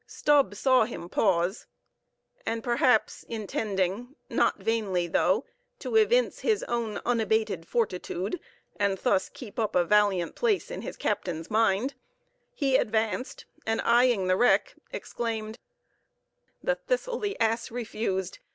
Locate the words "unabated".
7.05-7.67